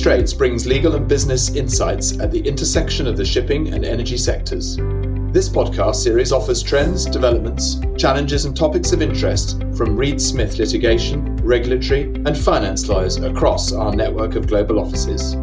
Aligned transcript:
Straits 0.00 0.32
brings 0.32 0.66
legal 0.66 0.94
and 0.94 1.06
business 1.06 1.54
insights 1.54 2.18
at 2.20 2.30
the 2.30 2.40
intersection 2.40 3.06
of 3.06 3.18
the 3.18 3.24
shipping 3.24 3.74
and 3.74 3.84
energy 3.84 4.16
sectors. 4.16 4.76
This 5.30 5.46
podcast 5.46 5.96
series 5.96 6.32
offers 6.32 6.62
trends, 6.62 7.04
developments, 7.04 7.78
challenges, 7.98 8.46
and 8.46 8.56
topics 8.56 8.92
of 8.92 9.02
interest 9.02 9.62
from 9.76 9.98
Reed 9.98 10.18
Smith 10.18 10.56
litigation, 10.56 11.36
regulatory, 11.44 12.04
and 12.04 12.34
finance 12.34 12.88
lawyers 12.88 13.18
across 13.18 13.72
our 13.72 13.94
network 13.94 14.36
of 14.36 14.46
global 14.46 14.80
offices. 14.80 15.36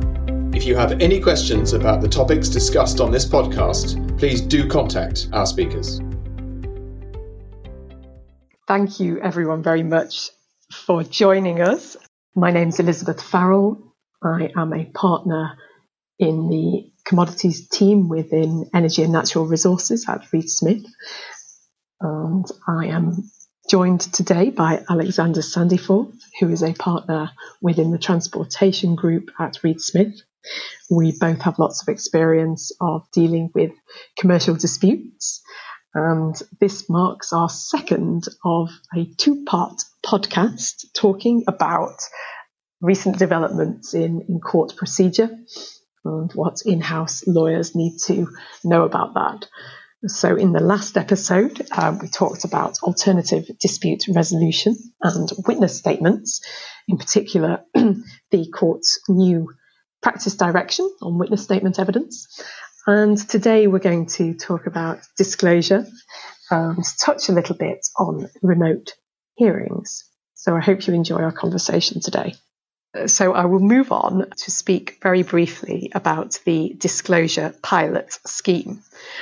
If 0.55 0.65
you 0.65 0.75
have 0.75 0.99
any 1.01 1.19
questions 1.19 1.73
about 1.73 2.01
the 2.01 2.09
topics 2.09 2.49
discussed 2.49 2.99
on 2.99 3.11
this 3.11 3.25
podcast, 3.25 4.17
please 4.17 4.41
do 4.41 4.67
contact 4.67 5.29
our 5.33 5.45
speakers. 5.45 6.01
Thank 8.67 8.99
you, 8.99 9.19
everyone, 9.19 9.61
very 9.61 9.83
much 9.83 10.31
for 10.73 11.03
joining 11.03 11.61
us. 11.61 11.95
My 12.33 12.49
name 12.49 12.69
is 12.69 12.79
Elizabeth 12.79 13.21
Farrell. 13.21 13.86
I 14.27 14.51
am 14.55 14.73
a 14.73 14.85
partner 14.85 15.57
in 16.19 16.49
the 16.49 16.91
commodities 17.05 17.69
team 17.69 18.09
within 18.09 18.69
Energy 18.73 19.03
and 19.03 19.13
Natural 19.13 19.45
Resources 19.45 20.07
at 20.09 20.31
Reed 20.33 20.49
Smith. 20.49 20.85
And 22.01 22.45
I 22.67 22.87
am 22.87 23.29
joined 23.69 24.01
today 24.01 24.49
by 24.49 24.83
Alexander 24.89 25.41
Sandyforth, 25.41 26.19
who 26.39 26.49
is 26.49 26.63
a 26.63 26.73
partner 26.73 27.31
within 27.61 27.91
the 27.91 27.97
transportation 27.97 28.95
group 28.95 29.31
at 29.39 29.63
Reed 29.63 29.81
Smith. 29.81 30.21
We 30.89 31.17
both 31.17 31.41
have 31.41 31.59
lots 31.59 31.81
of 31.81 31.89
experience 31.89 32.71
of 32.81 33.03
dealing 33.13 33.51
with 33.53 33.71
commercial 34.17 34.55
disputes. 34.55 35.41
And 35.93 36.35
this 36.59 36.89
marks 36.89 37.33
our 37.33 37.49
second 37.49 38.25
of 38.43 38.69
a 38.95 39.05
two 39.17 39.45
part 39.45 39.81
podcast 40.05 40.85
talking 40.93 41.43
about 41.47 41.95
recent 42.81 43.17
developments 43.17 43.93
in, 43.93 44.21
in 44.27 44.39
court 44.39 44.75
procedure 44.75 45.29
and 46.05 46.31
what 46.33 46.61
in 46.65 46.81
house 46.81 47.25
lawyers 47.27 47.75
need 47.75 47.97
to 48.05 48.27
know 48.63 48.83
about 48.83 49.13
that. 49.15 49.47
So, 50.05 50.35
in 50.35 50.53
the 50.53 50.61
last 50.61 50.95
episode, 50.95 51.65
uh, 51.71 51.97
we 51.99 52.07
talked 52.07 52.45
about 52.45 52.77
alternative 52.83 53.45
dispute 53.59 54.03
resolution 54.07 54.75
and 55.01 55.27
witness 55.47 55.77
statements, 55.77 56.41
in 56.87 56.97
particular, 56.97 57.63
the 57.73 58.47
court's 58.53 58.99
new 59.09 59.49
practice 60.03 60.35
direction 60.35 60.89
on 61.01 61.17
witness 61.17 61.43
statement 61.43 61.79
evidence. 61.79 62.27
And 62.85 63.17
today 63.17 63.65
we're 63.65 63.79
going 63.79 64.05
to 64.17 64.35
talk 64.35 64.67
about 64.67 64.99
disclosure 65.17 65.87
and 66.51 66.85
touch 67.03 67.27
a 67.27 67.33
little 67.33 67.55
bit 67.55 67.79
on 67.97 68.29
remote 68.43 68.93
hearings. 69.35 70.07
So, 70.35 70.55
I 70.55 70.59
hope 70.59 70.85
you 70.85 70.93
enjoy 70.93 71.23
our 71.23 71.31
conversation 71.31 72.01
today. 72.01 72.35
So 73.05 73.33
I 73.33 73.45
will 73.45 73.59
move 73.59 73.91
on 73.91 74.29
to 74.29 74.51
speak 74.51 74.97
very 75.01 75.23
briefly 75.23 75.91
about 75.93 76.39
the 76.45 76.73
disclosure 76.77 77.53
pilot 77.61 78.17
scheme. 78.25 78.81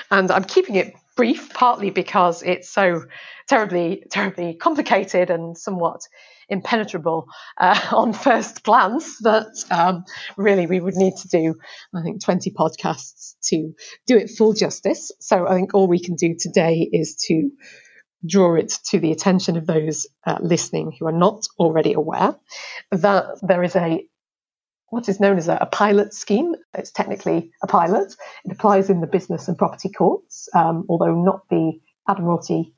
And 0.09 0.31
I'm 0.31 0.45
keeping 0.45 0.75
it 0.75 0.95
brief 1.15 1.53
partly 1.53 1.89
because 1.89 2.43
it's 2.43 2.69
so 2.69 3.03
terribly, 3.47 4.03
terribly 4.09 4.55
complicated 4.55 5.29
and 5.29 5.57
somewhat 5.57 6.01
impenetrable 6.49 7.27
uh, 7.57 7.79
on 7.91 8.13
first 8.13 8.63
glance 8.63 9.17
that 9.19 9.47
um, 9.71 10.05
really 10.37 10.67
we 10.67 10.79
would 10.79 10.95
need 10.95 11.15
to 11.17 11.27
do, 11.27 11.55
I 11.93 12.01
think, 12.01 12.23
20 12.23 12.51
podcasts 12.51 13.35
to 13.45 13.73
do 14.07 14.17
it 14.17 14.29
full 14.29 14.53
justice. 14.53 15.11
So 15.19 15.47
I 15.47 15.55
think 15.55 15.73
all 15.73 15.87
we 15.87 15.99
can 15.99 16.15
do 16.15 16.35
today 16.39 16.87
is 16.91 17.15
to 17.27 17.51
draw 18.25 18.55
it 18.55 18.73
to 18.89 18.99
the 18.99 19.11
attention 19.11 19.57
of 19.57 19.65
those 19.65 20.07
uh, 20.25 20.37
listening 20.41 20.93
who 20.97 21.07
are 21.07 21.11
not 21.11 21.45
already 21.59 21.93
aware 21.93 22.35
that 22.91 23.25
there 23.41 23.63
is 23.63 23.75
a 23.75 24.05
what 24.89 25.09
is 25.09 25.19
known 25.19 25.37
as 25.37 25.47
a, 25.47 25.57
a, 25.59 25.65
pilot 25.65 26.13
scheme. 26.13 26.55
It's 26.73 26.91
technically 26.91 27.51
a 27.61 27.67
pilot. 27.67 28.15
It 28.45 28.51
applies 28.51 28.89
in 28.89 29.01
the 29.01 29.07
business 29.07 29.47
and 29.47 29.57
property 29.57 29.89
courts, 29.89 30.47
um, 30.53 30.85
although 30.87 31.13
not 31.13 31.41
the 31.49 31.79
Admiralty 32.07 32.75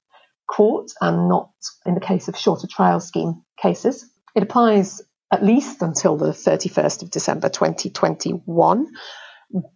Court 0.49 0.89
and 1.01 1.27
not 1.27 1.51
in 1.85 1.93
the 1.93 1.99
case 1.99 2.27
of 2.27 2.37
shorter 2.37 2.65
trial 2.65 3.01
scheme 3.01 3.43
cases. 3.61 4.09
It 4.35 4.43
applies 4.43 5.01
at 5.31 5.43
least 5.43 5.81
until 5.81 6.15
the 6.15 6.27
31st 6.31 7.03
of 7.03 7.11
December 7.11 7.49
2021, 7.49 8.87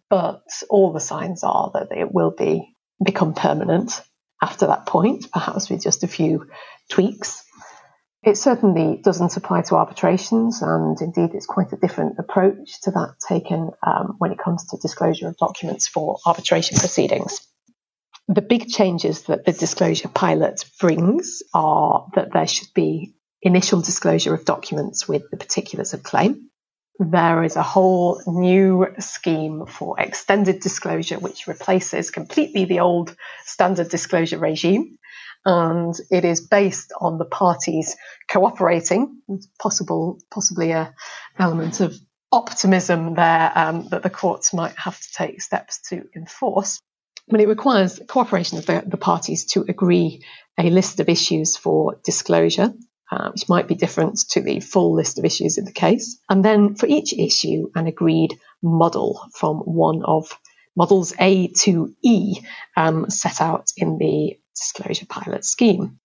but 0.08 0.42
all 0.70 0.92
the 0.92 1.00
signs 1.00 1.44
are 1.44 1.70
that 1.74 1.96
it 1.96 2.12
will 2.12 2.30
be 2.36 2.74
become 3.04 3.34
permanent 3.34 4.00
after 4.42 4.66
that 4.66 4.86
point, 4.86 5.30
perhaps 5.32 5.70
with 5.70 5.82
just 5.82 6.02
a 6.02 6.08
few 6.08 6.48
tweaks. 6.90 7.44
It 8.22 8.36
certainly 8.36 9.00
doesn't 9.02 9.36
apply 9.36 9.62
to 9.62 9.76
arbitrations, 9.76 10.62
and 10.62 11.00
indeed, 11.00 11.34
it's 11.34 11.46
quite 11.46 11.72
a 11.72 11.76
different 11.76 12.18
approach 12.18 12.80
to 12.82 12.90
that 12.92 13.14
taken 13.26 13.70
um, 13.84 14.16
when 14.18 14.32
it 14.32 14.38
comes 14.38 14.66
to 14.68 14.76
disclosure 14.76 15.28
of 15.28 15.36
documents 15.38 15.88
for 15.88 16.18
arbitration 16.26 16.78
proceedings. 16.78 17.40
The 18.28 18.42
big 18.42 18.68
changes 18.68 19.22
that 19.22 19.44
the 19.44 19.52
disclosure 19.52 20.08
pilot 20.08 20.64
brings 20.78 21.42
are 21.54 22.06
that 22.14 22.32
there 22.32 22.46
should 22.46 22.72
be 22.74 23.14
initial 23.42 23.80
disclosure 23.80 24.34
of 24.34 24.44
documents 24.44 25.08
with 25.08 25.28
the 25.30 25.36
particulars 25.36 25.94
of 25.94 26.04
claim 26.04 26.48
there 26.98 27.42
is 27.42 27.56
a 27.56 27.62
whole 27.62 28.20
new 28.26 28.86
scheme 28.98 29.66
for 29.66 29.98
extended 29.98 30.60
disclosure, 30.60 31.18
which 31.18 31.46
replaces 31.46 32.10
completely 32.10 32.64
the 32.64 32.80
old 32.80 33.16
standard 33.44 33.88
disclosure 33.88 34.38
regime. 34.38 34.98
And 35.44 35.94
it 36.10 36.24
is 36.24 36.40
based 36.40 36.92
on 37.00 37.18
the 37.18 37.24
parties 37.24 37.96
cooperating. 38.28 39.22
It's 39.28 39.48
possible, 39.58 40.20
possibly 40.30 40.70
a 40.70 40.94
element 41.38 41.80
of 41.80 41.96
optimism 42.30 43.14
there 43.14 43.52
um, 43.54 43.88
that 43.88 44.02
the 44.02 44.10
courts 44.10 44.54
might 44.54 44.76
have 44.76 45.00
to 45.00 45.12
take 45.12 45.42
steps 45.42 45.80
to 45.88 46.04
enforce. 46.14 46.80
But 47.28 47.40
it 47.40 47.48
requires 47.48 48.00
cooperation 48.06 48.58
of 48.58 48.66
the, 48.66 48.82
the 48.86 48.96
parties 48.96 49.46
to 49.52 49.64
agree 49.68 50.24
a 50.58 50.70
list 50.70 51.00
of 51.00 51.08
issues 51.08 51.56
for 51.56 51.98
disclosure 52.04 52.72
which 53.32 53.48
might 53.48 53.68
be 53.68 53.74
different 53.74 54.18
to 54.30 54.40
the 54.40 54.60
full 54.60 54.94
list 54.94 55.18
of 55.18 55.24
issues 55.24 55.58
in 55.58 55.64
the 55.64 55.72
case. 55.72 56.18
And 56.28 56.44
then 56.44 56.74
for 56.74 56.86
each 56.86 57.12
issue, 57.12 57.70
an 57.74 57.86
agreed 57.86 58.38
model 58.62 59.20
from 59.34 59.58
one 59.58 60.02
of 60.04 60.38
models 60.76 61.12
A 61.18 61.48
to 61.48 61.94
E 62.02 62.40
um, 62.76 63.10
set 63.10 63.40
out 63.40 63.70
in 63.76 63.98
the 63.98 64.38
disclosure 64.54 65.06
pilot 65.06 65.44
scheme. 65.44 65.98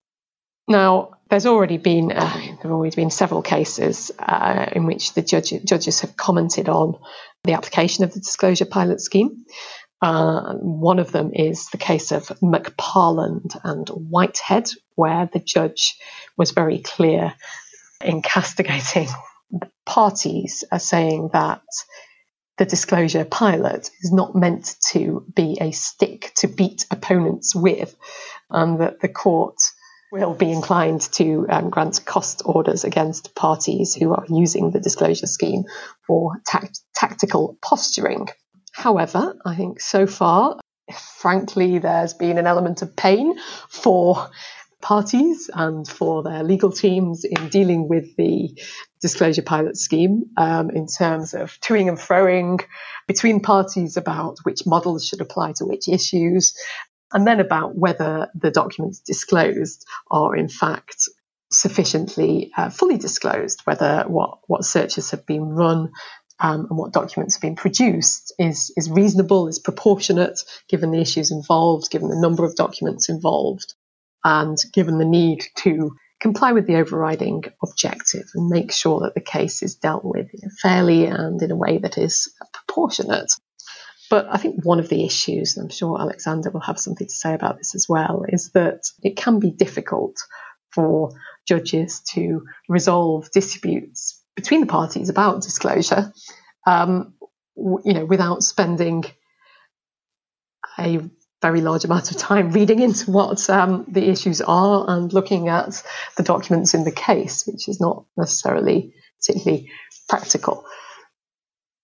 Now, 0.68 1.12
there's 1.30 1.46
already 1.46 1.78
been 1.78 2.12
uh, 2.12 2.34
there 2.36 2.56
have 2.64 2.72
already 2.72 2.96
been 2.96 3.10
several 3.10 3.42
cases 3.42 4.12
uh, 4.20 4.66
in 4.72 4.86
which 4.86 5.14
the 5.14 5.22
judge, 5.22 5.54
judges 5.64 6.02
have 6.02 6.18
commented 6.18 6.68
on 6.68 6.98
the 7.44 7.54
application 7.54 8.04
of 8.04 8.14
the 8.14 8.20
disclosure 8.20 8.66
pilot 8.66 9.00
scheme. 9.00 9.46
Uh, 10.02 10.54
one 10.56 11.00
of 11.00 11.12
them 11.12 11.32
is 11.34 11.70
the 11.70 11.78
case 11.78 12.12
of 12.12 12.28
McParland 12.42 13.60
and 13.64 13.90
Whitehead, 13.90 14.70
where 14.96 15.30
the 15.32 15.40
judge 15.40 15.96
was 16.38 16.52
very 16.52 16.80
clear 16.80 17.34
in 18.04 18.22
castigating 18.22 19.08
parties 19.86 20.64
as 20.72 20.88
saying 20.88 21.30
that 21.34 21.62
the 22.58 22.66
disclosure 22.66 23.26
pilot 23.26 23.90
is 24.02 24.12
not 24.12 24.36
meant 24.36 24.76
to 24.90 25.26
be 25.36 25.58
a 25.62 25.72
stick 25.72 26.32
to 26.38 26.48
beat 26.48 26.86
opponents 26.92 27.56
with, 27.56 27.96
and 28.50 28.82
that 28.82 29.00
the 29.00 29.08
court 29.08 29.58
will 30.12 30.34
be 30.34 30.52
inclined 30.52 31.02
to 31.02 31.46
um, 31.50 31.70
grant 31.70 32.04
cost 32.06 32.42
orders 32.46 32.84
against 32.84 33.36
parties 33.36 33.94
who 33.94 34.14
are 34.14 34.26
using 34.30 34.72
the 34.72 34.80
disclosure 34.80 35.28
scheme 35.28 35.66
for 36.06 36.42
tact- 36.46 36.80
tactical 36.96 37.58
posturing. 37.62 38.28
However, 38.78 39.36
I 39.44 39.56
think 39.56 39.82
so 39.82 40.06
far, 40.06 40.60
frankly, 41.20 41.80
there's 41.80 42.14
been 42.14 42.38
an 42.38 42.46
element 42.46 42.84
of 42.84 42.96
pain 42.96 43.36
for 43.70 44.30
parties 44.82 45.50
and 45.52 45.88
for 45.88 46.22
their 46.22 46.44
legal 46.44 46.72
teams 46.72 47.24
in 47.24 47.50
dealing 47.50 47.88
with 47.88 48.16
the 48.18 48.56
disclosure 49.02 49.42
pilot 49.42 49.78
scheme 49.78 50.26
um, 50.38 50.70
in 50.70 50.86
terms 50.86 51.34
of 51.34 51.60
toing 51.60 51.88
and 51.90 51.98
froing 51.98 52.64
between 53.08 53.40
parties 53.40 53.98
about 53.98 54.38
which 54.44 54.68
models 54.68 55.08
should 55.08 55.22
apply 55.22 55.54
to 55.54 55.66
which 55.66 55.88
issues, 55.88 56.56
and 57.12 57.26
then 57.26 57.40
about 57.40 57.76
whether 57.76 58.30
the 58.36 58.52
documents 58.52 59.00
disclosed 59.00 59.88
are 60.12 60.36
in 60.36 60.50
fact 60.50 61.10
sufficiently 61.52 62.52
uh, 62.56 62.70
fully 62.70 63.00
disclosed, 63.00 63.62
whether 63.64 64.04
what, 64.08 64.38
what 64.46 64.64
searches 64.64 65.10
have 65.12 65.26
been 65.26 65.50
run 65.50 65.92
um, 66.40 66.68
and 66.70 66.78
what 66.78 66.94
documents 66.94 67.36
have 67.36 67.42
been 67.42 67.56
produced 67.56 68.34
is, 68.38 68.72
is 68.78 68.90
reasonable, 68.90 69.48
is 69.48 69.60
proportionate, 69.60 70.40
given 70.70 70.92
the 70.92 71.02
issues 71.02 71.32
involved, 71.32 71.90
given 71.90 72.10
the 72.10 72.20
number 72.20 72.46
of 72.46 72.56
documents 72.56 73.10
involved, 73.10 73.74
and 74.24 74.58
given 74.74 74.98
the 74.98 75.06
need 75.06 75.44
to 75.56 75.96
comply 76.20 76.52
with 76.52 76.68
the 76.68 76.76
overriding 76.76 77.44
objective 77.64 78.26
and 78.34 78.50
make 78.50 78.72
sure 78.72 79.02
that 79.02 79.14
the 79.14 79.22
case 79.22 79.62
is 79.62 79.76
dealt 79.76 80.04
with 80.04 80.30
fairly 80.62 81.06
and 81.06 81.42
in 81.42 81.52
a 81.52 81.56
way 81.56 81.78
that 81.78 81.98
is 81.98 82.34
proportionate. 82.54 83.32
But 84.10 84.28
I 84.30 84.38
think 84.38 84.64
one 84.64 84.80
of 84.80 84.90
the 84.90 85.06
issues, 85.06 85.58
and 85.58 85.66
I'm 85.66 85.70
sure 85.70 86.00
Alexander 86.00 86.50
will 86.50 86.62
have 86.62 86.80
something 86.80 87.08
to 87.08 87.14
say 87.14 87.34
about 87.34 87.58
this 87.58 87.76
as 87.76 87.88
well, 87.90 88.26
is 88.28 88.52
that 88.52 88.84
it 89.04 89.18
can 89.18 89.40
be 89.40 89.52
difficult 89.52 90.16
for 90.72 91.12
judges 91.48 92.02
to 92.14 92.46
resolve 92.70 93.30
disputes 93.32 94.24
between 94.38 94.62
the 94.62 94.68
parties 94.68 95.10
about 95.10 95.42
disclosure 95.42 96.14
um, 96.66 97.14
you 97.58 97.94
know, 97.94 98.06
without 98.06 98.44
spending 98.44 99.04
a 100.80 101.00
very 101.42 101.62
large 101.62 101.86
amount 101.86 102.12
of 102.12 102.18
time 102.18 102.52
reading 102.52 102.80
into 102.80 103.12
what 103.12 103.50
um, 103.50 103.86
the 103.88 104.10
issues 104.10 104.42
are 104.42 104.86
and 104.90 105.12
looking 105.12 105.48
at 105.48 105.84
the 106.18 106.24
documents 106.24 106.74
in 106.74 106.84
the 106.84 106.92
case, 106.92 107.46
which 107.48 107.68
is 107.68 107.80
not 107.80 108.06
necessarily 108.16 108.94
particularly 109.20 109.72
practical. 110.08 110.66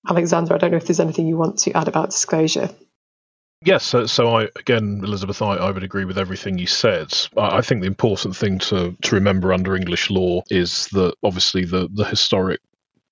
Alexander, 0.07 0.53
I 0.53 0.57
don't 0.57 0.71
know 0.71 0.77
if 0.77 0.85
there's 0.85 0.99
anything 0.99 1.27
you 1.27 1.37
want 1.37 1.59
to 1.59 1.71
add 1.73 1.87
about 1.87 2.11
disclosure. 2.11 2.69
Yes, 3.65 3.85
so, 3.85 4.05
so, 4.05 4.35
I 4.35 4.49
again, 4.57 5.01
Elizabeth, 5.03 5.41
I, 5.41 5.55
I, 5.55 5.71
would 5.71 5.83
agree 5.83 6.05
with 6.05 6.17
everything 6.17 6.57
you 6.57 6.67
said. 6.67 7.13
I, 7.37 7.57
I, 7.57 7.61
think 7.61 7.81
the 7.81 7.87
important 7.87 8.35
thing 8.35 8.59
to, 8.59 8.95
to 9.01 9.15
remember 9.15 9.53
under 9.53 9.75
English 9.75 10.09
law 10.09 10.43
is 10.49 10.87
that 10.89 11.15
obviously 11.23 11.63
the, 11.63 11.87
the 11.93 12.03
historic 12.03 12.59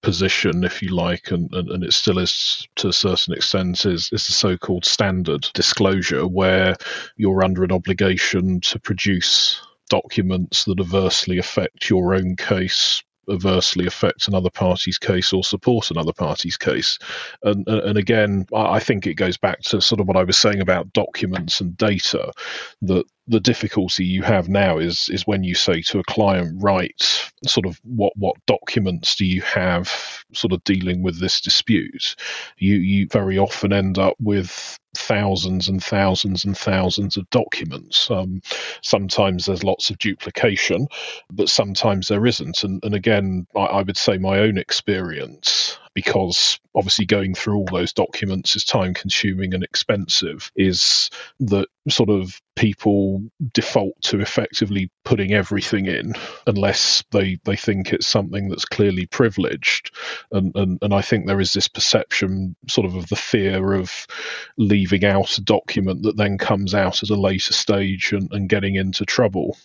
position, 0.02 0.64
if 0.64 0.82
you 0.82 0.94
like, 0.94 1.32
and, 1.32 1.54
and, 1.54 1.70
and, 1.70 1.84
it 1.84 1.94
still 1.94 2.18
is 2.18 2.68
to 2.76 2.90
a 2.90 2.94
certain 2.94 3.34
extent, 3.34 3.86
is, 3.86 4.10
is 4.12 4.28
the 4.28 4.34
so 4.34 4.58
called 4.58 4.84
standard 4.84 5.48
disclosure, 5.54 6.28
where 6.28 6.76
you're 7.16 7.44
under 7.44 7.64
an 7.64 7.72
obligation 7.72 8.60
to 8.62 8.80
produce 8.80 9.62
documents 9.90 10.66
that 10.66 10.80
adversely 10.80 11.38
affect 11.38 11.90
your 11.90 12.14
own 12.14 12.36
case 12.36 13.04
adversely 13.32 13.86
affect 13.86 14.28
another 14.28 14.50
party's 14.50 14.98
case 14.98 15.34
or 15.34 15.44
support 15.44 15.92
another 15.92 16.14
party's 16.14 16.58
case. 16.58 17.00
And, 17.44 17.68
and 17.68 17.98
again, 17.98 18.46
I 18.54 18.80
think 18.80 19.08
it 19.08 19.16
goes 19.16 19.38
back 19.38 19.62
to 19.62 19.82
sort 19.82 20.02
of 20.02 20.08
what 20.08 20.18
I 20.18 20.24
was 20.24 20.38
saying 20.38 20.62
about 20.62 20.94
documents 20.94 21.62
and 21.62 21.76
data 21.78 22.32
that 22.84 23.06
the 23.28 23.40
difficulty 23.40 24.04
you 24.04 24.24
have 24.24 24.50
now 24.50 24.78
is 24.78 25.10
is 25.10 25.28
when 25.28 25.44
you 25.44 25.56
say 25.56 25.82
to 25.82 26.00
a 26.00 26.04
client, 26.04 26.62
right, 26.62 27.30
sort 27.46 27.66
of 27.66 27.80
what 27.84 28.14
what 28.18 28.36
documents 28.46 29.16
do 29.16 29.26
you 29.26 29.42
have 29.42 30.24
sort 30.34 30.54
of 30.54 30.64
dealing 30.64 31.04
with 31.04 31.20
this 31.20 31.40
dispute? 31.42 32.16
You 32.58 32.76
you 32.76 33.08
very 33.08 33.38
often 33.38 33.74
end 33.74 33.98
up 33.98 34.16
with 34.20 34.78
thousands 34.96 35.70
and 35.70 35.82
thousands 35.84 36.44
and 36.44 36.58
thousands 36.58 37.16
of 37.16 37.30
documents. 37.30 38.10
Um, 38.12 38.42
sometimes 38.82 39.46
there's 39.46 39.64
lots 39.64 39.90
of 39.90 39.98
duplication, 40.00 40.88
but 41.32 41.50
sometimes 41.50 42.08
there 42.08 42.26
isn't. 42.26 42.64
And, 42.64 42.84
and 42.84 42.94
again, 42.94 43.48
I, 43.56 43.60
I 43.60 43.82
would 43.84 43.98
say 43.98 44.18
my 44.18 44.40
own 44.40 44.58
experience 44.58 45.80
because 45.94 46.60
obviously 46.76 47.06
going 47.06 47.36
through 47.36 47.58
all 47.58 47.66
those 47.66 47.94
documents 47.94 48.56
is 48.56 48.64
time 48.64 48.94
consuming 48.94 49.54
and 49.54 49.64
expensive 49.64 50.52
is 50.56 51.10
that 51.40 51.68
sort 51.90 52.10
of 52.10 52.40
people 52.56 53.22
default 53.54 54.00
to 54.02 54.20
effectively 54.20 54.90
putting 55.04 55.34
everything 55.34 55.88
in 55.88 56.14
unless 56.48 57.04
they 57.12 57.40
they 57.44 57.56
think 57.56 57.92
it's 57.92 58.08
something 58.08 58.50
that's 58.50 58.66
clearly 58.66 59.06
privileged. 59.06 59.92
And 60.32 60.56
and, 60.56 60.80
and 60.82 60.94
I 60.94 61.02
think 61.02 61.26
there 61.26 61.42
is 61.42 61.54
this 61.54 61.68
perception 61.68 62.56
sort 62.68 62.86
of 62.86 62.96
of 62.96 63.10
the 63.10 63.16
fear 63.16 63.74
of 63.74 64.08
leaving 64.58 65.04
out 65.06 65.38
a 65.38 65.42
document 65.42 66.04
that 66.04 66.18
then 66.18 66.38
comes 66.38 66.74
out 66.74 67.04
at 67.04 67.10
a 67.10 67.16
later 67.16 67.54
stage 67.54 68.14
and, 68.14 68.32
and 68.32 68.50
getting 68.50 68.76
into 68.76 69.06
trouble 69.06 69.58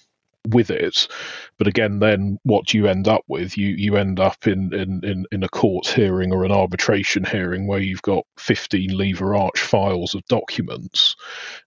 with 0.54 0.70
it. 0.70 1.08
But 1.58 1.66
again, 1.66 1.98
then 1.98 2.38
what 2.44 2.74
you 2.74 2.86
end 2.86 3.08
up 3.08 3.22
with, 3.28 3.56
you 3.56 3.68
you 3.68 3.96
end 3.96 4.20
up 4.20 4.46
in 4.46 4.72
in 4.74 5.00
in, 5.04 5.26
in 5.32 5.42
a 5.42 5.48
court 5.48 5.86
hearing 5.86 6.32
or 6.32 6.44
an 6.44 6.52
arbitration 6.52 7.24
hearing 7.24 7.66
where 7.66 7.80
you've 7.80 8.02
got 8.02 8.24
15 8.38 8.96
lever 8.96 9.34
arch 9.34 9.60
files 9.60 10.14
of 10.14 10.24
documents, 10.26 11.16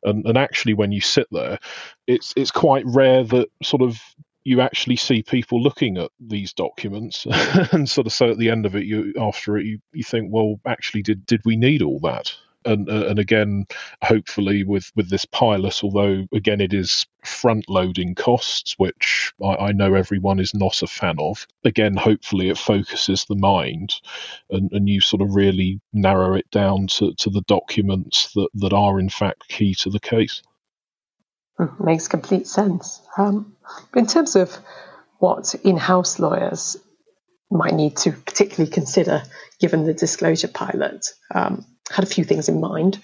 and 0.04 0.26
and 0.26 0.38
actually 0.38 0.74
when 0.74 0.92
you 0.92 1.02
sit 1.02 1.28
there, 1.32 1.60
it's 2.08 2.34
it's 2.36 2.52
quite 2.52 2.84
rare 2.86 3.24
that 3.24 3.50
sort 3.64 3.82
of 3.82 4.00
you 4.46 4.62
actually 4.62 4.96
see 4.96 5.22
people 5.22 5.62
looking 5.62 5.98
at 5.98 6.12
these 6.20 6.54
documents. 6.54 7.28
And 7.72 7.88
sort 7.90 8.08
of 8.08 8.14
so 8.14 8.32
at 8.32 8.38
the 8.38 8.50
end 8.50 8.66
of 8.66 8.76
it 8.76 8.86
you 8.86 9.14
after 9.20 9.58
it 9.58 9.66
you, 9.66 9.80
you 9.92 10.04
think 10.04 10.32
well 10.32 10.60
actually 10.66 11.04
did 11.04 11.26
did 11.26 11.42
we 11.46 11.56
need 11.56 11.82
all 11.82 12.00
that 12.00 12.34
and 12.66 12.90
uh, 12.90 13.08
and 13.08 13.20
again, 13.20 13.66
hopefully 14.04 14.64
with 14.64 14.92
with 14.96 15.10
this 15.10 15.26
pilot, 15.26 15.84
although 15.84 16.28
again 16.34 16.62
it 16.62 16.74
is 16.74 17.06
front 17.24 17.70
loading 17.70 18.16
costs, 18.16 18.76
which 18.78 19.34
I, 19.44 19.56
I, 19.56 19.72
know 19.72 19.94
everyone 19.94 20.40
is 20.40 20.54
not 20.54 20.82
a 20.82 20.88
fan 20.88 21.18
of. 21.20 21.46
Again, 21.64 21.96
hopefully 21.96 22.50
it 22.50 22.58
focuses 22.58 23.26
the 23.26 23.36
mind, 23.36 23.96
and, 24.50 24.72
and 24.72 24.88
you 24.88 25.02
sort 25.02 25.22
of 25.22 25.36
really 25.36 25.82
narrow 25.94 26.36
it 26.36 26.50
down 26.52 26.88
to, 26.88 27.14
to 27.16 27.30
the 27.30 27.42
documents 27.42 28.32
that 28.34 28.50
that 28.56 28.74
are 28.74 29.00
in 29.00 29.10
fact 29.10 29.48
key 29.48 29.74
to 29.76 29.90
the 29.90 30.00
case. 30.00 30.42
Hmm, 31.58 31.84
makes 31.84 32.08
complete 32.08 32.48
sense. 32.48 33.02
Um, 33.18 33.56
in 33.96 34.08
terms 34.08 34.36
of 34.36 34.58
what 35.20 35.54
in-house 35.64 36.20
lawyers 36.20 36.78
might 37.52 37.74
need 37.74 37.98
to 37.98 38.12
particularly 38.12 38.72
consider 38.72 39.24
given 39.60 39.86
the 39.86 39.94
disclosure 39.94 40.48
pilot, 40.48 41.06
um, 41.34 41.66
had 41.90 42.04
a 42.04 42.08
few 42.08 42.24
things 42.24 42.50
in 42.50 42.62
mind. 42.62 43.00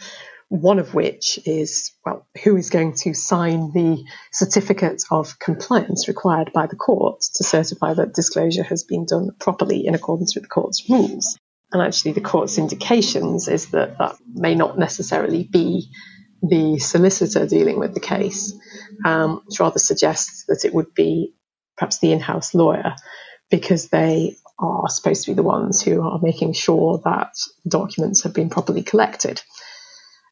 One 0.50 0.78
of 0.78 0.94
which 0.94 1.40
is, 1.46 1.92
well, 2.06 2.28
who 2.44 2.56
is 2.56 2.70
going 2.70 2.94
to 3.02 3.16
sign 3.16 3.72
the 3.74 4.04
certificate 4.32 5.02
of 5.10 5.40
compliance 5.40 6.08
required 6.08 6.52
by 6.54 6.68
the 6.68 6.76
court 6.76 7.22
to 7.36 7.44
certify 7.44 7.96
that 7.96 8.14
disclosure 8.14 8.64
has 8.64 8.84
been 8.84 9.06
done 9.06 9.32
properly 9.40 9.88
in 9.88 9.96
accordance 9.96 10.36
with 10.36 10.44
the 10.44 10.50
court's 10.50 10.88
rules? 10.88 11.40
And 11.74 11.82
actually, 11.82 12.12
the 12.12 12.22
court's 12.22 12.60
indications 12.60 13.48
is 13.48 13.72
that 13.72 13.98
that 13.98 14.18
may 14.34 14.54
not 14.54 14.78
necessarily 14.78 15.44
be 15.44 15.90
the 16.44 16.78
solicitor 16.78 17.48
dealing 17.48 17.80
with 17.80 17.96
the 17.96 18.00
case, 18.00 18.54
um, 19.04 19.42
which 19.46 19.60
rather 19.60 19.80
suggests 19.80 20.46
that 20.46 20.64
it 20.64 20.76
would 20.76 20.94
be 20.94 21.34
perhaps 21.76 21.98
the 22.00 22.12
in 22.12 22.20
house 22.20 22.54
lawyer 22.54 22.96
because 23.56 23.88
they 23.88 24.36
are 24.60 24.90
supposed 24.90 25.24
to 25.24 25.32
be 25.32 25.36
the 25.36 25.44
ones 25.44 25.82
who 25.82 26.02
are 26.02 26.20
making 26.22 26.52
sure 26.52 27.02
that 27.06 27.32
documents 27.66 28.24
have 28.24 28.34
been 28.34 28.50
properly 28.50 28.84
collected. 28.84 29.42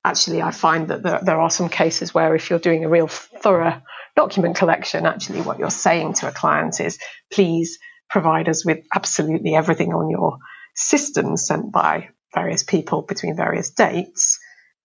Actually, 0.04 0.42
I 0.42 0.52
find 0.52 0.90
that 0.90 1.04
there, 1.04 1.22
there, 1.24 1.40
are 1.40 1.50
some 1.50 1.70
cases 1.70 2.14
where 2.14 2.36
if 2.36 2.50
you're 2.50 2.60
doing 2.60 2.84
a 2.84 2.90
real 2.90 3.08
thorough 3.08 3.82
document 4.18 4.58
collection, 4.58 5.06
actually 5.06 5.40
what 5.40 5.58
you're 5.58 5.70
saying 5.70 6.16
to 6.16 6.28
a 6.28 6.34
client 6.34 6.82
is, 6.82 7.00
please 7.32 7.80
provide 8.10 8.50
us 8.50 8.66
with 8.66 8.80
absolutely 8.94 9.56
everything 9.56 9.94
on 9.94 10.10
your 10.10 10.40
system 10.76 11.38
sent 11.38 11.72
by 11.72 12.10
various 12.34 12.64
people 12.64 13.04
between 13.04 13.38
various 13.38 13.70
dates 13.70 14.38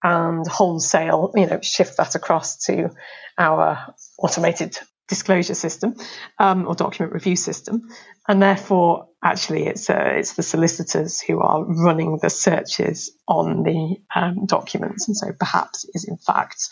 and 0.04 0.46
wholesale, 0.46 1.32
you 1.34 1.46
know, 1.46 1.58
shift 1.60 1.96
that 1.96 2.14
across 2.14 2.66
to 2.66 2.90
our 3.36 3.94
automated 4.16 4.78
disclosure 5.08 5.54
system 5.54 5.96
um, 6.38 6.68
or 6.68 6.74
document 6.74 7.12
review 7.12 7.34
system, 7.36 7.88
and 8.28 8.42
therefore, 8.42 9.08
actually, 9.24 9.66
it's 9.66 9.88
uh, 9.90 10.12
it's 10.16 10.34
the 10.34 10.42
solicitors 10.42 11.20
who 11.20 11.40
are 11.40 11.64
running 11.64 12.18
the 12.20 12.30
searches 12.30 13.10
on 13.26 13.62
the 13.62 13.96
um, 14.14 14.46
documents, 14.46 15.08
and 15.08 15.16
so 15.16 15.32
perhaps 15.38 15.86
is 15.94 16.04
in 16.04 16.18
fact, 16.18 16.68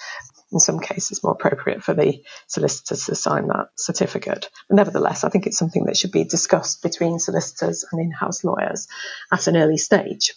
in 0.53 0.61
some 0.61 0.79
cases, 0.79 1.25
more 1.25 1.33
appropriate 1.33 1.83
for 1.83 1.95
the 1.95 2.23
solicitors 2.47 3.07
to 3.07 3.15
sign 3.15 3.49
that 3.49 3.69
certificate. 3.77 4.49
But 4.69 4.77
nevertheless, 4.77 5.25
I 5.25 5.31
think 5.31 5.47
it's 5.47 5.59
something 5.59 5.87
that 5.87 5.97
should 5.97 6.13
be 6.13 6.25
discussed 6.25 6.83
between 6.83 7.19
solicitors 7.19 7.85
and 7.91 8.01
in-house 8.01 8.45
lawyers 8.45 8.87
at 9.33 9.47
an 9.47 9.57
early 9.57 9.79
stage. 9.79 10.35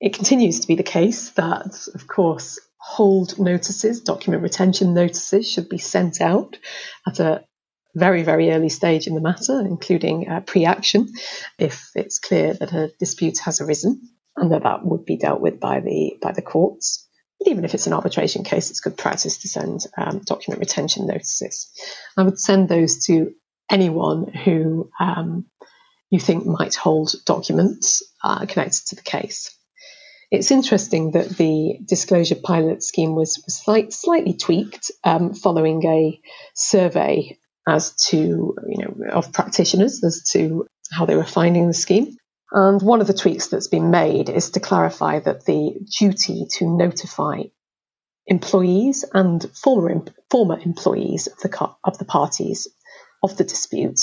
It 0.00 0.14
continues 0.14 0.60
to 0.60 0.68
be 0.68 0.76
the 0.76 0.82
case 0.82 1.30
that, 1.30 1.88
of 1.94 2.06
course, 2.06 2.60
hold 2.86 3.38
notices, 3.38 4.00
document 4.00 4.44
retention 4.44 4.94
notices, 4.94 5.50
should 5.50 5.68
be 5.68 5.78
sent 5.78 6.20
out 6.20 6.56
at 7.06 7.18
a 7.18 7.44
very, 7.96 8.22
very 8.22 8.52
early 8.52 8.68
stage 8.68 9.08
in 9.08 9.14
the 9.14 9.20
matter, 9.20 9.60
including 9.60 10.28
uh, 10.28 10.40
pre 10.40 10.64
action, 10.64 11.08
if 11.58 11.90
it's 11.96 12.20
clear 12.20 12.54
that 12.54 12.72
a 12.72 12.92
dispute 13.00 13.38
has 13.38 13.60
arisen 13.60 14.00
and 14.36 14.52
that 14.52 14.62
that 14.62 14.84
would 14.84 15.04
be 15.04 15.16
dealt 15.16 15.40
with 15.40 15.58
by 15.58 15.80
the, 15.80 16.16
by 16.22 16.30
the 16.30 16.42
courts. 16.42 17.08
Even 17.44 17.64
if 17.64 17.74
it's 17.74 17.88
an 17.88 17.92
arbitration 17.92 18.44
case, 18.44 18.70
it's 18.70 18.80
good 18.80 18.96
practice 18.96 19.38
to 19.38 19.48
send 19.48 19.84
um, 19.98 20.20
document 20.20 20.60
retention 20.60 21.06
notices. 21.06 21.68
I 22.16 22.22
would 22.22 22.38
send 22.38 22.68
those 22.68 23.04
to 23.06 23.32
anyone 23.68 24.28
who 24.28 24.90
um, 25.00 25.46
you 26.10 26.20
think 26.20 26.46
might 26.46 26.76
hold 26.76 27.14
documents 27.24 28.02
uh, 28.22 28.46
connected 28.46 28.86
to 28.88 28.94
the 28.94 29.02
case. 29.02 29.55
It's 30.30 30.50
interesting 30.50 31.12
that 31.12 31.28
the 31.28 31.78
disclosure 31.84 32.34
pilot 32.34 32.82
scheme 32.82 33.14
was, 33.14 33.40
was 33.44 33.56
slight, 33.56 33.92
slightly 33.92 34.34
tweaked 34.34 34.90
um, 35.04 35.34
following 35.34 35.84
a 35.86 36.20
survey 36.54 37.38
as 37.68 37.92
to, 38.08 38.16
you 38.16 38.78
know, 38.78 39.10
of 39.12 39.32
practitioners 39.32 40.02
as 40.02 40.22
to 40.32 40.66
how 40.90 41.06
they 41.06 41.16
were 41.16 41.24
finding 41.24 41.68
the 41.68 41.74
scheme. 41.74 42.16
And 42.50 42.80
one 42.80 43.00
of 43.00 43.06
the 43.06 43.14
tweaks 43.14 43.48
that's 43.48 43.68
been 43.68 43.90
made 43.90 44.28
is 44.28 44.50
to 44.50 44.60
clarify 44.60 45.18
that 45.20 45.44
the 45.44 45.74
duty 45.98 46.46
to 46.58 46.76
notify 46.76 47.42
employees 48.26 49.04
and 49.12 49.44
former, 49.54 50.04
former 50.30 50.58
employees 50.58 51.26
of 51.28 51.38
the, 51.38 51.70
of 51.84 51.98
the 51.98 52.04
parties 52.04 52.68
of 53.22 53.36
the 53.36 53.44
dispute 53.44 54.00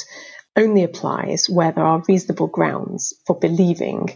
only 0.55 0.83
applies 0.83 1.47
where 1.49 1.71
there 1.71 1.85
are 1.85 2.03
reasonable 2.07 2.47
grounds 2.47 3.13
for 3.25 3.37
believing 3.39 4.09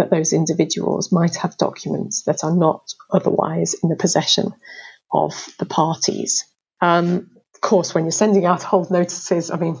that 0.00 0.10
those 0.10 0.32
individuals 0.32 1.12
might 1.12 1.36
have 1.36 1.58
documents 1.58 2.22
that 2.22 2.42
are 2.42 2.56
not 2.56 2.94
otherwise 3.10 3.74
in 3.74 3.90
the 3.90 3.96
possession 3.96 4.54
of 5.12 5.32
the 5.58 5.66
parties. 5.66 6.46
Um, 6.80 7.30
of 7.54 7.60
course, 7.60 7.94
when 7.94 8.04
you're 8.04 8.12
sending 8.12 8.46
out 8.46 8.62
hold 8.62 8.90
notices, 8.90 9.50
I 9.50 9.58
mean, 9.58 9.78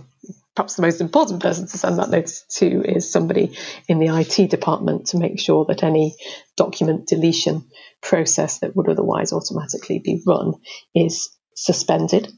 perhaps 0.54 0.76
the 0.76 0.82
most 0.82 1.00
important 1.00 1.42
person 1.42 1.66
to 1.68 1.78
send 1.78 1.98
that 1.98 2.10
notice 2.10 2.44
to 2.58 2.82
is 2.84 3.10
somebody 3.10 3.56
in 3.88 3.98
the 3.98 4.14
IT 4.14 4.50
department 4.50 5.06
to 5.06 5.16
make 5.16 5.40
sure 5.40 5.64
that 5.64 5.82
any 5.82 6.16
document 6.54 7.08
deletion 7.08 7.64
process 8.02 8.58
that 8.58 8.76
would 8.76 8.90
otherwise 8.90 9.32
automatically 9.32 10.00
be 10.00 10.22
run 10.26 10.52
is 10.94 11.30
suspended. 11.54 12.30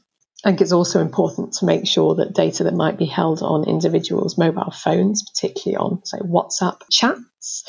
I 0.43 0.49
think 0.49 0.61
it's 0.61 0.73
also 0.73 0.99
important 0.99 1.53
to 1.53 1.65
make 1.65 1.87
sure 1.87 2.15
that 2.15 2.33
data 2.33 2.65
that 2.65 2.73
might 2.73 2.97
be 2.97 3.05
held 3.05 3.41
on 3.41 3.67
individuals' 3.67 4.37
mobile 4.37 4.71
phones, 4.71 5.23
particularly 5.23 5.77
on, 5.77 6.05
say, 6.05 6.17
WhatsApp 6.19 6.81
chats 6.91 7.63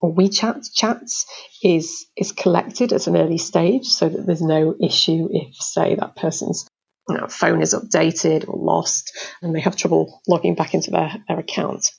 or 0.00 0.14
WeChat 0.14 0.72
chats, 0.74 1.26
is 1.62 2.06
is 2.16 2.32
collected 2.32 2.92
at 2.92 3.08
an 3.08 3.16
early 3.16 3.38
stage, 3.38 3.86
so 3.86 4.08
that 4.08 4.24
there's 4.26 4.40
no 4.40 4.74
issue 4.80 5.28
if, 5.30 5.56
say, 5.56 5.96
that 5.96 6.16
person's 6.16 6.66
you 7.08 7.16
know, 7.16 7.26
phone 7.26 7.62
is 7.62 7.74
updated 7.74 8.48
or 8.48 8.58
lost 8.58 9.16
and 9.40 9.54
they 9.54 9.60
have 9.60 9.76
trouble 9.76 10.20
logging 10.28 10.54
back 10.54 10.74
into 10.74 10.90
their, 10.90 11.16
their 11.26 11.38
account. 11.38 11.90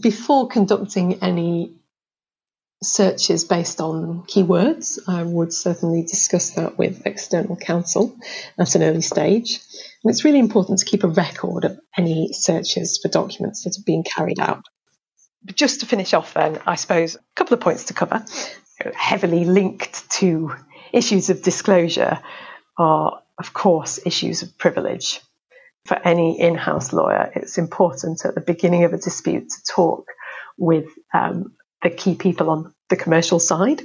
Before 0.00 0.48
conducting 0.48 1.22
any 1.22 1.74
searches 2.84 3.44
based 3.44 3.80
on 3.80 4.22
keywords, 4.24 4.98
I 5.08 5.22
would 5.22 5.52
certainly 5.52 6.02
discuss 6.02 6.50
that 6.50 6.78
with 6.78 7.06
external 7.06 7.56
counsel 7.56 8.16
at 8.58 8.74
an 8.74 8.82
early 8.82 9.02
stage. 9.02 9.60
And 10.02 10.10
it's 10.10 10.24
really 10.24 10.38
important 10.38 10.78
to 10.80 10.84
keep 10.84 11.04
a 11.04 11.08
record 11.08 11.64
of 11.64 11.78
any 11.96 12.32
searches 12.32 12.98
for 13.02 13.08
documents 13.08 13.64
that 13.64 13.78
are 13.78 13.84
being 13.84 14.04
carried 14.04 14.40
out. 14.40 14.64
But 15.42 15.56
just 15.56 15.80
to 15.80 15.86
finish 15.86 16.14
off, 16.14 16.34
then, 16.34 16.60
I 16.66 16.76
suppose 16.76 17.16
a 17.16 17.18
couple 17.34 17.54
of 17.54 17.60
points 17.60 17.84
to 17.84 17.94
cover. 17.94 18.24
Heavily 18.94 19.44
linked 19.44 20.10
to 20.12 20.52
issues 20.92 21.30
of 21.30 21.42
disclosure 21.42 22.20
are 22.78 23.20
of 23.38 23.52
course, 23.52 24.00
issues 24.04 24.42
of 24.42 24.56
privilege. 24.58 25.20
For 25.86 25.96
any 25.96 26.40
in 26.40 26.54
house 26.54 26.92
lawyer, 26.92 27.30
it's 27.34 27.58
important 27.58 28.24
at 28.24 28.34
the 28.34 28.40
beginning 28.40 28.84
of 28.84 28.94
a 28.94 28.98
dispute 28.98 29.50
to 29.50 29.72
talk 29.74 30.06
with 30.56 30.86
um, 31.12 31.52
the 31.82 31.90
key 31.90 32.14
people 32.14 32.48
on 32.48 32.73
the 32.88 32.96
commercial 32.96 33.38
side 33.38 33.82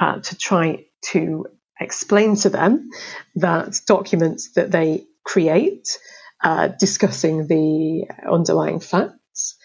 uh, 0.00 0.20
to 0.20 0.36
try 0.36 0.84
to 1.12 1.46
explain 1.80 2.36
to 2.36 2.50
them 2.50 2.90
that 3.36 3.80
documents 3.86 4.52
that 4.52 4.70
they 4.70 5.04
create 5.24 5.98
uh, 6.42 6.68
discussing 6.68 7.46
the 7.46 8.06
underlying 8.28 8.80
facts 8.80 9.56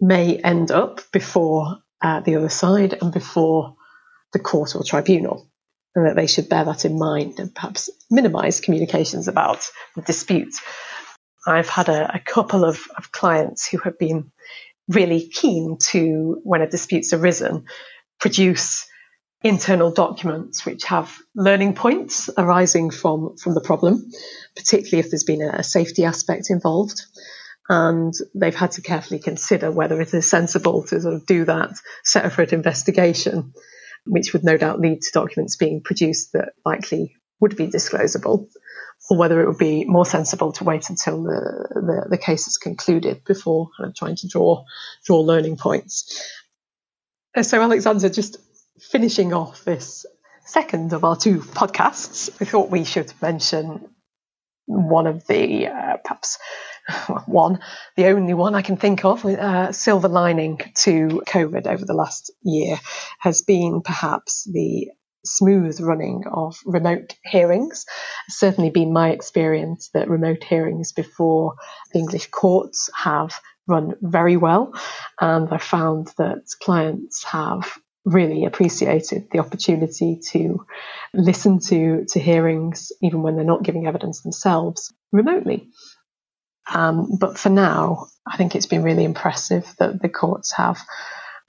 may 0.00 0.36
end 0.36 0.70
up 0.70 1.00
before 1.12 1.78
uh, 2.02 2.20
the 2.20 2.36
other 2.36 2.48
side 2.48 2.96
and 3.00 3.12
before 3.12 3.76
the 4.32 4.38
court 4.38 4.74
or 4.74 4.82
tribunal 4.82 5.48
and 5.94 6.06
that 6.06 6.16
they 6.16 6.26
should 6.26 6.48
bear 6.48 6.64
that 6.64 6.84
in 6.84 6.98
mind 6.98 7.38
and 7.38 7.54
perhaps 7.54 7.88
minimize 8.10 8.60
communications 8.60 9.28
about 9.28 9.68
the 9.94 10.02
dispute. 10.02 10.54
I've 11.46 11.68
had 11.68 11.88
a, 11.88 12.16
a 12.16 12.18
couple 12.18 12.64
of, 12.64 12.80
of, 12.96 13.12
clients 13.12 13.68
who 13.68 13.78
have 13.78 13.98
been 13.98 14.32
really 14.88 15.28
keen 15.28 15.78
to, 15.78 16.40
when 16.42 16.62
a 16.62 16.68
dispute's 16.68 17.12
arisen, 17.12 17.66
produce 18.24 18.88
internal 19.42 19.90
documents 19.90 20.64
which 20.64 20.84
have 20.84 21.14
learning 21.34 21.74
points 21.74 22.30
arising 22.38 22.88
from, 22.88 23.36
from 23.36 23.52
the 23.52 23.60
problem, 23.60 24.10
particularly 24.56 25.00
if 25.00 25.10
there's 25.10 25.24
been 25.24 25.42
a, 25.42 25.58
a 25.58 25.62
safety 25.62 26.06
aspect 26.06 26.48
involved. 26.48 27.02
And 27.68 28.14
they've 28.34 28.54
had 28.54 28.70
to 28.72 28.80
carefully 28.80 29.20
consider 29.20 29.70
whether 29.70 30.00
it 30.00 30.14
is 30.14 30.30
sensible 30.30 30.84
to 30.84 31.02
sort 31.02 31.12
of 31.12 31.26
do 31.26 31.44
that 31.44 31.72
separate 32.02 32.54
investigation 32.54 33.52
which 34.06 34.32
would 34.32 34.42
no 34.42 34.56
doubt 34.56 34.80
lead 34.80 35.02
to 35.02 35.10
documents 35.12 35.56
being 35.56 35.82
produced 35.82 36.32
that 36.32 36.54
likely 36.64 37.16
would 37.40 37.56
be 37.56 37.66
disclosable, 37.66 38.48
or 39.10 39.18
whether 39.18 39.42
it 39.42 39.46
would 39.46 39.58
be 39.58 39.84
more 39.84 40.06
sensible 40.06 40.52
to 40.52 40.64
wait 40.64 40.88
until 40.88 41.22
the, 41.24 41.68
the, 41.74 42.06
the 42.10 42.18
case 42.18 42.46
is 42.46 42.56
concluded 42.56 43.22
before 43.24 43.68
kind 43.76 43.88
of 43.88 43.94
trying 43.94 44.16
to 44.16 44.28
draw 44.28 44.64
draw 45.04 45.20
learning 45.20 45.58
points. 45.58 46.42
So, 47.42 47.60
Alexander, 47.60 48.08
just 48.08 48.36
finishing 48.78 49.32
off 49.32 49.64
this 49.64 50.06
second 50.44 50.92
of 50.92 51.02
our 51.02 51.16
two 51.16 51.40
podcasts, 51.40 52.38
we 52.38 52.46
thought 52.46 52.70
we 52.70 52.84
should 52.84 53.12
mention 53.20 53.88
one 54.66 55.08
of 55.08 55.26
the 55.26 55.66
uh, 55.66 55.96
perhaps 56.04 56.38
one, 57.26 57.58
the 57.96 58.06
only 58.06 58.34
one 58.34 58.54
I 58.54 58.62
can 58.62 58.76
think 58.76 59.04
of, 59.04 59.24
uh, 59.24 59.72
silver 59.72 60.06
lining 60.06 60.60
to 60.76 61.22
COVID 61.26 61.66
over 61.66 61.84
the 61.84 61.94
last 61.94 62.30
year 62.42 62.78
has 63.18 63.42
been 63.42 63.82
perhaps 63.82 64.48
the 64.52 64.90
smooth 65.24 65.80
running 65.80 66.24
of 66.30 66.56
remote 66.64 67.16
hearings. 67.24 67.84
It's 68.28 68.38
certainly 68.38 68.70
been 68.70 68.92
my 68.92 69.10
experience 69.10 69.90
that 69.92 70.08
remote 70.08 70.44
hearings 70.44 70.92
before 70.92 71.54
the 71.92 71.98
English 71.98 72.28
courts 72.28 72.90
have 72.94 73.34
run 73.66 73.94
very 74.00 74.36
well. 74.36 74.74
And 75.20 75.48
I 75.52 75.58
found 75.58 76.12
that 76.18 76.42
clients 76.62 77.24
have 77.24 77.72
really 78.04 78.44
appreciated 78.44 79.28
the 79.30 79.38
opportunity 79.38 80.20
to 80.32 80.66
listen 81.14 81.58
to, 81.58 82.04
to 82.10 82.20
hearings, 82.20 82.92
even 83.02 83.22
when 83.22 83.36
they're 83.36 83.44
not 83.44 83.62
giving 83.62 83.86
evidence 83.86 84.20
themselves, 84.20 84.92
remotely. 85.12 85.68
Um, 86.70 87.16
but 87.18 87.38
for 87.38 87.50
now, 87.50 88.06
I 88.26 88.36
think 88.36 88.54
it's 88.54 88.66
been 88.66 88.82
really 88.82 89.04
impressive 89.04 89.66
that 89.78 90.00
the 90.00 90.08
courts 90.08 90.52
have 90.52 90.80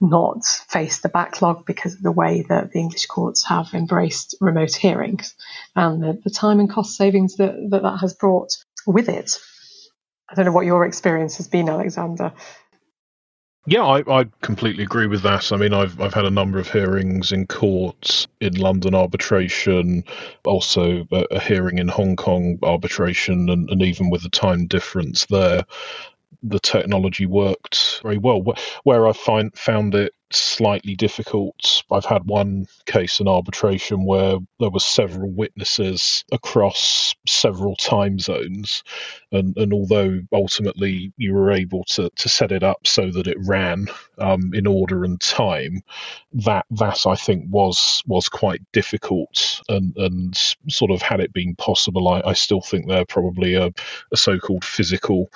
not 0.00 0.44
faced 0.68 1.02
the 1.02 1.08
backlog 1.08 1.64
because 1.64 1.94
of 1.94 2.02
the 2.02 2.12
way 2.12 2.44
that 2.48 2.70
the 2.70 2.78
English 2.78 3.06
courts 3.06 3.46
have 3.46 3.72
embraced 3.72 4.36
remote 4.40 4.74
hearings 4.74 5.34
and 5.74 6.02
the, 6.02 6.20
the 6.22 6.30
time 6.30 6.60
and 6.60 6.70
cost 6.70 6.96
savings 6.96 7.36
that, 7.36 7.54
that 7.70 7.82
that 7.82 7.98
has 7.98 8.14
brought 8.14 8.50
with 8.86 9.08
it. 9.08 9.38
I 10.28 10.34
don't 10.34 10.44
know 10.44 10.52
what 10.52 10.66
your 10.66 10.84
experience 10.84 11.36
has 11.36 11.48
been, 11.48 11.68
Alexander. 11.68 12.32
Yeah, 13.68 13.84
I, 13.84 14.20
I, 14.20 14.24
completely 14.42 14.84
agree 14.84 15.08
with 15.08 15.22
that. 15.22 15.50
I 15.50 15.56
mean, 15.56 15.74
I've 15.74 16.00
I've 16.00 16.14
had 16.14 16.24
a 16.24 16.30
number 16.30 16.60
of 16.60 16.70
hearings 16.70 17.32
in 17.32 17.48
courts 17.48 18.28
in 18.40 18.54
London 18.54 18.94
arbitration, 18.94 20.04
also 20.44 21.04
a, 21.10 21.24
a 21.32 21.40
hearing 21.40 21.78
in 21.78 21.88
Hong 21.88 22.14
Kong 22.14 22.60
arbitration, 22.62 23.50
and, 23.50 23.68
and 23.68 23.82
even 23.82 24.08
with 24.08 24.22
the 24.22 24.28
time 24.28 24.68
difference 24.68 25.26
there, 25.26 25.64
the 26.44 26.60
technology 26.60 27.26
worked 27.26 28.00
very 28.04 28.18
well. 28.18 28.44
Where 28.84 29.08
I 29.08 29.12
find 29.12 29.52
found 29.58 29.96
it 29.96 30.12
slightly 30.32 30.94
difficult. 30.94 31.82
I've 31.90 32.04
had 32.04 32.26
one 32.26 32.66
case 32.84 33.20
in 33.20 33.28
arbitration 33.28 34.04
where 34.04 34.38
there 34.58 34.70
were 34.70 34.80
several 34.80 35.30
witnesses 35.30 36.24
across 36.32 37.14
several 37.26 37.76
time 37.76 38.18
zones, 38.18 38.82
and, 39.30 39.56
and 39.56 39.72
although 39.72 40.20
ultimately 40.32 41.12
you 41.16 41.32
were 41.32 41.52
able 41.52 41.84
to, 41.84 42.10
to 42.10 42.28
set 42.28 42.52
it 42.52 42.62
up 42.62 42.86
so 42.86 43.10
that 43.10 43.26
it 43.26 43.36
ran 43.40 43.86
um, 44.18 44.52
in 44.52 44.66
order 44.66 45.04
and 45.04 45.20
time, 45.20 45.82
that 46.32 46.66
that 46.70 47.06
I 47.06 47.14
think 47.14 47.44
was 47.48 48.02
was 48.06 48.28
quite 48.28 48.62
difficult, 48.72 49.62
and 49.68 49.96
and 49.96 50.36
sort 50.68 50.90
of 50.90 51.02
had 51.02 51.20
it 51.20 51.32
been 51.32 51.54
possible, 51.54 52.08
I, 52.08 52.22
I 52.24 52.32
still 52.32 52.60
think 52.60 52.88
they're 52.88 53.04
probably 53.06 53.54
a, 53.54 53.70
a 54.12 54.16
so-called 54.16 54.64
physical 54.64 55.30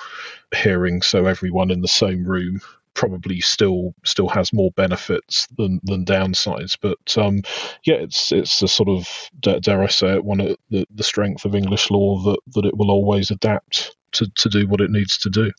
hearing, 0.53 1.01
so 1.01 1.25
everyone 1.25 1.71
in 1.71 1.81
the 1.81 1.87
same 1.87 2.25
room 2.25 2.59
probably 2.93 3.39
still 3.39 3.93
still 4.03 4.29
has 4.29 4.53
more 4.53 4.71
benefits 4.71 5.47
than 5.57 5.79
than 5.83 6.05
downsides. 6.05 6.77
But 6.79 7.17
um, 7.17 7.41
yeah, 7.83 7.95
it's 7.95 8.31
it's 8.31 8.61
a 8.61 8.67
sort 8.67 8.89
of 8.89 9.07
dare 9.39 9.83
I 9.83 9.87
say 9.87 10.15
it 10.15 10.25
one 10.25 10.39
of 10.39 10.57
the, 10.69 10.85
the 10.93 11.03
strength 11.03 11.45
of 11.45 11.55
English 11.55 11.89
law 11.91 12.19
that 12.23 12.39
that 12.53 12.65
it 12.65 12.77
will 12.77 12.91
always 12.91 13.31
adapt 13.31 13.95
to 14.13 14.29
to 14.35 14.49
do 14.49 14.67
what 14.67 14.81
it 14.81 14.91
needs 14.91 15.17
to 15.19 15.29
do. 15.29 15.51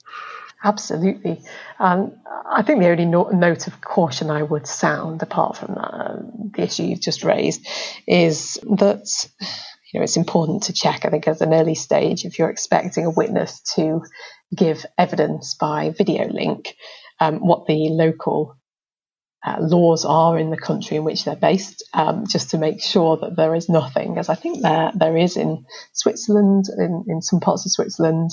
Absolutely. 0.65 1.43
Um, 1.81 2.13
I 2.47 2.63
think 2.63 2.81
the 2.81 2.89
only 2.89 3.05
no- 3.05 3.31
note 3.31 3.67
of 3.67 3.81
caution 3.81 4.31
I 4.31 4.43
would 4.43 4.67
sound, 4.67 5.23
apart 5.23 5.57
from 5.57 5.77
uh, 5.77 6.17
the 6.55 6.63
issue 6.63 6.85
you've 6.85 7.01
just 7.01 7.25
raised, 7.25 7.67
is 8.07 8.61
that 8.63 9.29
you 9.93 9.99
know 9.99 10.05
it's 10.05 10.17
important 10.17 10.65
to 10.65 10.73
check. 10.73 11.05
I 11.05 11.11
think 11.11 11.27
at 11.27 11.41
an 11.41 11.53
early 11.53 11.75
stage, 11.75 12.25
if 12.25 12.39
you're 12.39 12.51
expecting 12.51 13.07
a 13.07 13.11
witness 13.11 13.61
to 13.75 14.03
give 14.55 14.87
evidence 14.97 15.55
by 15.55 15.91
video 15.91 16.29
link, 16.29 16.77
um, 17.23 17.39
what 17.39 17.67
the 17.67 17.89
local 17.91 18.57
uh, 19.47 19.59
laws 19.61 20.05
are 20.05 20.37
in 20.37 20.51
the 20.51 20.57
country 20.57 20.97
in 20.97 21.05
which 21.05 21.25
they're 21.25 21.37
based, 21.37 21.85
um, 21.95 22.27
just 22.27 22.51
to 22.51 22.59
make 22.59 22.83
sure 22.83 23.17
that 23.17 23.37
there 23.37 23.55
is 23.55 23.69
nothing, 23.69 24.19
as 24.19 24.29
I 24.29 24.35
think 24.35 24.63
there 24.63 24.91
there 24.95 25.17
is 25.17 25.37
in 25.37 25.65
Switzerland, 25.93 26.65
in, 26.77 27.05
in 27.07 27.23
some 27.23 27.39
parts 27.39 27.65
of 27.65 27.73
Switzerland, 27.73 28.31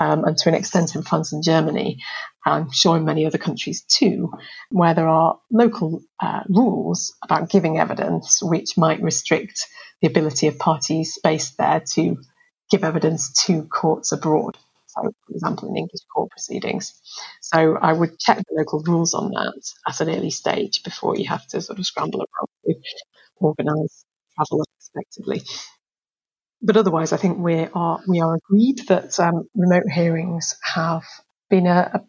um, 0.00 0.24
and 0.24 0.36
to 0.38 0.48
an 0.48 0.56
extent 0.56 0.96
in 0.96 1.02
France 1.02 1.32
and 1.32 1.44
Germany, 1.44 2.02
I'm 2.44 2.72
sure 2.72 2.96
in 2.96 3.04
many 3.04 3.24
other 3.24 3.38
countries 3.38 3.84
too, 3.84 4.32
where 4.70 4.94
there 4.94 5.08
are 5.08 5.38
local 5.52 6.02
uh, 6.20 6.42
rules 6.48 7.14
about 7.22 7.50
giving 7.50 7.78
evidence 7.78 8.42
which 8.42 8.76
might 8.76 9.02
restrict 9.02 9.66
the 10.00 10.08
ability 10.08 10.48
of 10.48 10.58
parties 10.58 11.18
based 11.22 11.56
there 11.56 11.82
to 11.94 12.16
give 12.70 12.82
evidence 12.82 13.44
to 13.46 13.62
courts 13.62 14.10
abroad 14.10 14.56
for 15.02 15.34
example, 15.34 15.68
in 15.68 15.76
English 15.76 16.02
court 16.14 16.30
proceedings. 16.30 16.94
So 17.40 17.76
I 17.76 17.92
would 17.92 18.18
check 18.18 18.38
the 18.38 18.56
local 18.56 18.82
rules 18.82 19.14
on 19.14 19.30
that 19.30 19.62
at 19.86 20.00
an 20.00 20.14
early 20.14 20.30
stage 20.30 20.82
before 20.82 21.16
you 21.16 21.28
have 21.28 21.46
to 21.48 21.60
sort 21.60 21.78
of 21.78 21.86
scramble 21.86 22.20
around 22.20 22.48
to 22.64 22.74
organise 23.36 24.04
travel 24.36 24.64
unexpectedly. 24.94 25.42
but 26.62 26.76
otherwise, 26.76 27.12
I 27.12 27.16
think 27.16 27.38
we 27.38 27.66
are 27.74 28.00
we 28.08 28.20
are 28.20 28.36
agreed 28.36 28.80
that 28.88 29.18
um, 29.20 29.48
remote 29.54 29.88
hearings 29.90 30.56
have 30.62 31.04
been 31.50 31.66
a, 31.66 31.90
a 31.94 32.00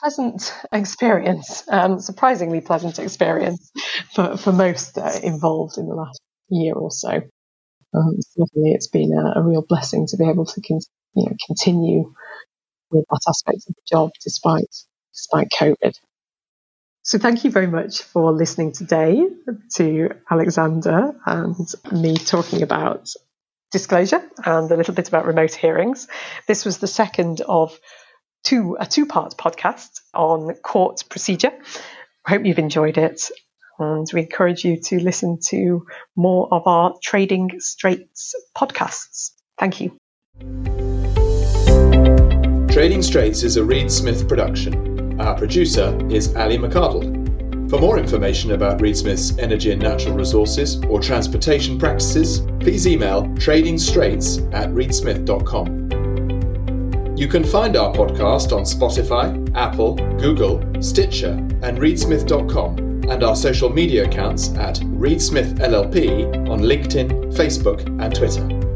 pleasant 0.00 0.54
experience, 0.72 1.64
um, 1.68 2.00
surprisingly 2.00 2.60
pleasant 2.60 2.98
experience 2.98 3.70
for, 4.14 4.36
for 4.36 4.52
most 4.52 4.96
uh, 4.96 5.18
involved 5.22 5.78
in 5.78 5.88
the 5.88 5.94
last 5.94 6.20
year 6.48 6.74
or 6.74 6.90
so. 6.90 7.20
Um, 7.94 8.16
certainly, 8.20 8.72
it's 8.72 8.88
been 8.88 9.12
a, 9.12 9.40
a, 9.40 9.42
real 9.42 9.64
blessing 9.66 10.06
to 10.08 10.16
be 10.16 10.28
able 10.28 10.44
to 10.44 10.60
con- 10.60 10.80
you 11.18 11.26
know, 11.26 11.36
continue 11.46 12.14
with 12.90 13.04
that 13.10 13.20
aspect 13.28 13.58
of 13.68 13.74
the 13.74 13.82
job 13.88 14.10
despite 14.22 14.74
despite 15.12 15.48
COVID. 15.50 15.94
So 17.02 17.18
thank 17.18 17.44
you 17.44 17.50
very 17.50 17.66
much 17.66 18.02
for 18.02 18.32
listening 18.32 18.72
today 18.72 19.26
to 19.76 20.10
Alexander 20.30 21.14
and 21.24 21.56
me 21.90 22.16
talking 22.16 22.62
about 22.62 23.08
disclosure 23.72 24.22
and 24.44 24.70
a 24.70 24.76
little 24.76 24.94
bit 24.94 25.08
about 25.08 25.26
remote 25.26 25.54
hearings. 25.54 26.06
This 26.46 26.64
was 26.64 26.78
the 26.78 26.86
second 26.86 27.40
of 27.40 27.78
two 28.44 28.76
a 28.78 28.86
two-part 28.86 29.36
podcast 29.36 30.00
on 30.14 30.54
court 30.56 31.04
procedure. 31.08 31.52
I 32.26 32.30
hope 32.30 32.44
you've 32.44 32.58
enjoyed 32.58 32.98
it 32.98 33.22
and 33.78 34.06
we 34.12 34.20
encourage 34.20 34.64
you 34.64 34.80
to 34.80 35.00
listen 35.00 35.38
to 35.48 35.86
more 36.16 36.48
of 36.52 36.66
our 36.66 36.94
Trading 37.02 37.58
Straits 37.58 38.34
podcasts. 38.56 39.30
Thank 39.58 39.80
you. 39.80 40.77
Trading 42.70 43.02
Straits 43.02 43.42
is 43.44 43.56
a 43.56 43.64
Reed 43.64 43.90
Smith 43.90 44.28
production. 44.28 45.18
Our 45.20 45.34
producer 45.34 45.98
is 46.10 46.36
Ali 46.36 46.58
McCardell. 46.58 47.70
For 47.70 47.80
more 47.80 47.98
information 47.98 48.52
about 48.52 48.80
Reed 48.82 48.96
Smith's 48.96 49.36
energy 49.38 49.72
and 49.72 49.80
natural 49.80 50.14
resources 50.14 50.76
or 50.84 51.00
transportation 51.00 51.78
practices, 51.78 52.42
please 52.60 52.86
email 52.86 53.22
tradingstraits 53.36 54.52
at 54.54 54.68
reedsmith.com. 54.68 55.78
You 57.16 57.26
can 57.26 57.42
find 57.42 57.74
our 57.74 57.92
podcast 57.92 58.52
on 58.54 58.64
Spotify, 58.64 59.50
Apple, 59.56 59.94
Google, 60.18 60.62
Stitcher, 60.82 61.32
and 61.62 61.78
reedsmith.com 61.78 62.78
and 63.10 63.24
our 63.24 63.34
social 63.34 63.70
media 63.70 64.04
accounts 64.04 64.50
at 64.56 64.76
ReedSmith 64.76 65.58
LLP 65.58 66.48
on 66.50 66.60
LinkedIn, 66.60 67.34
Facebook, 67.34 67.80
and 68.02 68.14
Twitter. 68.14 68.67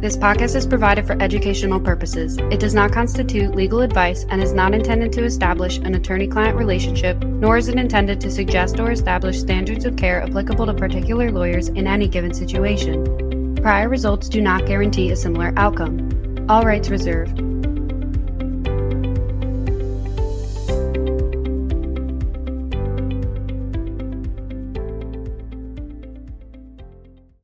This 0.00 0.16
podcast 0.16 0.54
is 0.54 0.64
provided 0.64 1.08
for 1.08 1.20
educational 1.20 1.80
purposes. 1.80 2.38
It 2.52 2.60
does 2.60 2.72
not 2.72 2.92
constitute 2.92 3.56
legal 3.56 3.80
advice 3.80 4.24
and 4.30 4.40
is 4.40 4.52
not 4.52 4.72
intended 4.72 5.12
to 5.14 5.24
establish 5.24 5.78
an 5.78 5.96
attorney 5.96 6.28
client 6.28 6.56
relationship, 6.56 7.18
nor 7.24 7.56
is 7.56 7.66
it 7.66 7.74
intended 7.74 8.20
to 8.20 8.30
suggest 8.30 8.78
or 8.78 8.92
establish 8.92 9.40
standards 9.40 9.84
of 9.84 9.96
care 9.96 10.22
applicable 10.22 10.66
to 10.66 10.74
particular 10.74 11.32
lawyers 11.32 11.66
in 11.70 11.88
any 11.88 12.06
given 12.06 12.32
situation. 12.32 13.56
Prior 13.56 13.88
results 13.88 14.28
do 14.28 14.40
not 14.40 14.66
guarantee 14.66 15.10
a 15.10 15.16
similar 15.16 15.52
outcome. 15.56 16.46
All 16.48 16.62
rights 16.62 16.90
reserved. 16.90 17.47